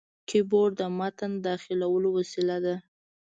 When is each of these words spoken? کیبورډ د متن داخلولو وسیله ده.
کیبورډ 0.27 0.71
د 0.79 0.81
متن 0.97 1.31
داخلولو 1.45 2.09
وسیله 2.17 2.57
ده. 2.65 2.75